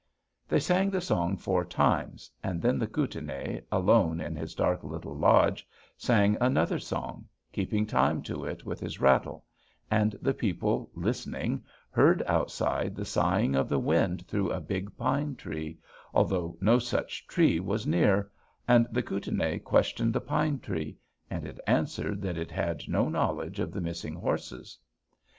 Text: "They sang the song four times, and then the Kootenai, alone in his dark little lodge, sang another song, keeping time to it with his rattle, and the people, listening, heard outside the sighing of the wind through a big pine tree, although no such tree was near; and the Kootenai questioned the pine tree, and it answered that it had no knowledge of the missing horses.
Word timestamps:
"They 0.47 0.59
sang 0.59 0.89
the 0.89 0.99
song 0.99 1.37
four 1.37 1.63
times, 1.63 2.31
and 2.43 2.59
then 2.59 2.79
the 2.79 2.87
Kootenai, 2.87 3.59
alone 3.71 4.19
in 4.19 4.35
his 4.35 4.55
dark 4.55 4.83
little 4.83 5.15
lodge, 5.15 5.67
sang 5.95 6.37
another 6.41 6.79
song, 6.79 7.27
keeping 7.51 7.85
time 7.85 8.23
to 8.23 8.43
it 8.45 8.65
with 8.65 8.79
his 8.79 8.99
rattle, 8.99 9.45
and 9.91 10.15
the 10.19 10.33
people, 10.33 10.89
listening, 10.95 11.63
heard 11.91 12.23
outside 12.25 12.95
the 12.95 13.05
sighing 13.05 13.53
of 13.55 13.69
the 13.69 13.77
wind 13.77 14.25
through 14.27 14.51
a 14.51 14.59
big 14.59 14.97
pine 14.97 15.35
tree, 15.35 15.77
although 16.15 16.57
no 16.59 16.79
such 16.79 17.27
tree 17.27 17.59
was 17.59 17.85
near; 17.85 18.31
and 18.67 18.87
the 18.91 19.03
Kootenai 19.03 19.59
questioned 19.59 20.13
the 20.13 20.19
pine 20.19 20.57
tree, 20.57 20.97
and 21.29 21.45
it 21.45 21.59
answered 21.67 22.23
that 22.23 22.39
it 22.39 22.49
had 22.49 22.89
no 22.89 23.07
knowledge 23.07 23.59
of 23.59 23.71
the 23.71 23.81
missing 23.81 24.15
horses. 24.15 24.79